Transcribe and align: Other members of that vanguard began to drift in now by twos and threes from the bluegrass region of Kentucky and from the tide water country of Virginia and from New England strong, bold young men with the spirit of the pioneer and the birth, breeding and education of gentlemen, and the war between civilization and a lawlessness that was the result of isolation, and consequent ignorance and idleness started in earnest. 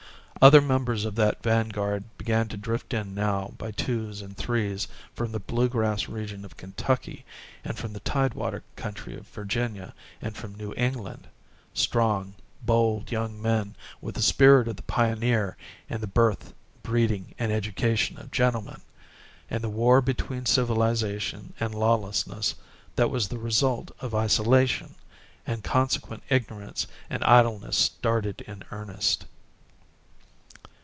Other 0.43 0.61
members 0.61 1.05
of 1.05 1.13
that 1.17 1.43
vanguard 1.43 2.03
began 2.17 2.47
to 2.47 2.57
drift 2.57 2.95
in 2.95 3.13
now 3.13 3.53
by 3.59 3.69
twos 3.69 4.23
and 4.23 4.35
threes 4.35 4.87
from 5.13 5.31
the 5.31 5.39
bluegrass 5.39 6.07
region 6.07 6.43
of 6.43 6.57
Kentucky 6.57 7.25
and 7.63 7.77
from 7.77 7.93
the 7.93 7.99
tide 7.99 8.33
water 8.33 8.63
country 8.75 9.15
of 9.15 9.27
Virginia 9.27 9.93
and 10.19 10.35
from 10.35 10.55
New 10.55 10.73
England 10.75 11.27
strong, 11.75 12.33
bold 12.63 13.11
young 13.11 13.39
men 13.39 13.75
with 14.01 14.15
the 14.15 14.23
spirit 14.23 14.67
of 14.67 14.77
the 14.77 14.81
pioneer 14.81 15.57
and 15.91 16.01
the 16.01 16.07
birth, 16.07 16.55
breeding 16.81 17.35
and 17.37 17.51
education 17.51 18.17
of 18.17 18.31
gentlemen, 18.31 18.81
and 19.47 19.63
the 19.63 19.69
war 19.69 20.01
between 20.01 20.47
civilization 20.47 21.53
and 21.59 21.75
a 21.75 21.77
lawlessness 21.77 22.55
that 22.95 23.11
was 23.11 23.27
the 23.27 23.37
result 23.37 23.91
of 23.99 24.15
isolation, 24.15 24.95
and 25.45 25.63
consequent 25.63 26.23
ignorance 26.31 26.87
and 27.11 27.23
idleness 27.25 27.77
started 27.77 28.41
in 28.47 28.63
earnest. 28.71 29.27